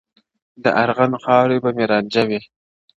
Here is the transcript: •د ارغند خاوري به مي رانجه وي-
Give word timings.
•د 0.63 0.65
ارغند 0.81 1.15
خاوري 1.23 1.57
به 1.63 1.69
مي 1.75 1.85
رانجه 1.91 2.23
وي- 2.29 2.39